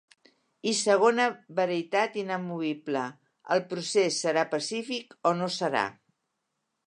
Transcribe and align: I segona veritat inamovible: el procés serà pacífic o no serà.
I 0.69 0.71
segona 0.77 1.27
veritat 1.59 2.17
inamovible: 2.21 3.05
el 3.57 3.63
procés 3.75 4.19
serà 4.25 4.49
pacífic 4.57 5.15
o 5.33 5.37
no 5.43 5.53
serà. 5.61 5.85